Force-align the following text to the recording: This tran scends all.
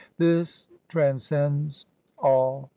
This 0.17 0.67
tran 0.89 1.19
scends 1.19 1.85
all. 2.17 2.69